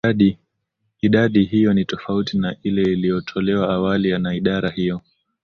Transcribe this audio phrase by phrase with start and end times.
[1.01, 5.01] idadi hiyo ni tofauti na ile iliyotolewa awali na idara hiyo